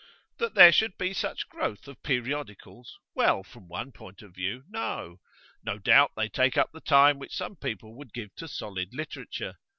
[0.39, 2.97] 'That there should be such growth of periodicals?
[3.13, 5.19] Well, from one point of view, no.
[5.63, 9.57] No doubt they take up the time which some people would give to solid literature.